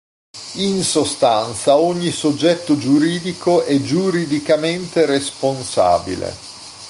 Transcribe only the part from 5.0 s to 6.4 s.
responsabile.